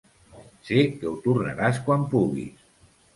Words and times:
Sé 0.69 0.79
que 0.93 1.07
ho 1.11 1.13
tornaràs 1.27 1.81
quan 1.91 2.07
puguis. 2.15 2.65